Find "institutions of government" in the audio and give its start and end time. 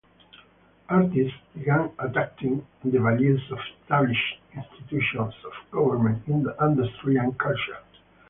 4.51-6.27